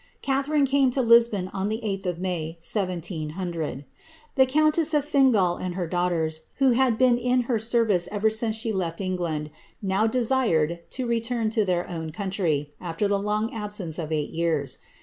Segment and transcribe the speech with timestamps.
[0.23, 3.85] Catharine came to Lisbon th of May, 1700.
[4.33, 8.99] The countess of Fingall and her daughters, been in her service ever since she left
[8.99, 14.79] England, now desired tc' their own country, after the long absence of eight years.